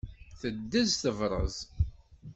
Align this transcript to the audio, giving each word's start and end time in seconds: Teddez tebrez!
Teddez 0.39 0.91
tebrez! 1.01 1.57